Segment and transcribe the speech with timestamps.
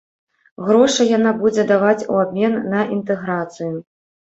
[0.69, 3.75] Грошы яна будзе даваць у абмен на інтэграцыю.